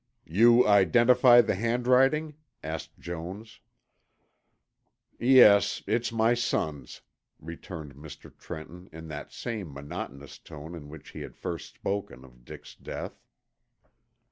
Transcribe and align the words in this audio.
"You 0.25 0.67
identify 0.67 1.41
the 1.41 1.53
handwriting?" 1.53 2.33
asked 2.63 2.97
Jones. 2.97 3.59
"Yes, 5.19 5.83
it's 5.85 6.11
my 6.11 6.33
son's," 6.33 7.01
returned 7.39 7.93
Mr. 7.95 8.35
Trenton 8.35 8.89
in 8.91 9.09
that 9.09 9.31
same 9.31 9.71
monotonous 9.71 10.39
tone 10.39 10.73
in 10.73 10.89
which 10.89 11.09
he 11.11 11.19
had 11.19 11.35
first 11.35 11.75
spoken 11.75 12.25
of 12.25 12.43
Dick's 12.45 12.73
death. 12.73 13.21